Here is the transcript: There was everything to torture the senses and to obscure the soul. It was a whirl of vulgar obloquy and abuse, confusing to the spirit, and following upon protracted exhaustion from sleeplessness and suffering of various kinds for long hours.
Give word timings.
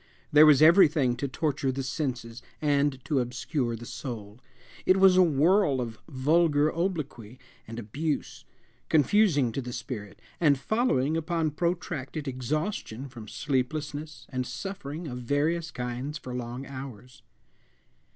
There 0.31 0.47
was 0.47 0.63
everything 0.63 1.15
to 1.17 1.27
torture 1.27 1.71
the 1.71 1.83
senses 1.83 2.41
and 2.59 2.97
to 3.05 3.19
obscure 3.19 3.75
the 3.75 3.85
soul. 3.85 4.39
It 4.83 4.97
was 4.97 5.15
a 5.15 5.21
whirl 5.21 5.79
of 5.79 5.99
vulgar 6.09 6.73
obloquy 6.75 7.37
and 7.67 7.77
abuse, 7.77 8.43
confusing 8.89 9.51
to 9.51 9.61
the 9.61 9.71
spirit, 9.71 10.19
and 10.39 10.57
following 10.57 11.15
upon 11.17 11.51
protracted 11.51 12.27
exhaustion 12.27 13.09
from 13.09 13.27
sleeplessness 13.27 14.25
and 14.29 14.47
suffering 14.47 15.07
of 15.07 15.19
various 15.19 15.69
kinds 15.69 16.17
for 16.17 16.33
long 16.33 16.65
hours. 16.65 17.21